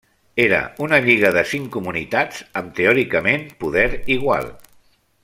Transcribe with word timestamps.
Era 0.43 0.61
una 0.85 0.97
lliga 1.07 1.31
de 1.35 1.43
cinc 1.51 1.69
comunitats 1.75 2.41
amb 2.63 2.75
teòricament 2.81 3.47
poder 3.63 3.89
igual. 4.17 4.53